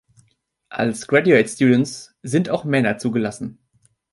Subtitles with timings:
[0.69, 3.59] Als Graduate Students sind auch Männer zugelassen.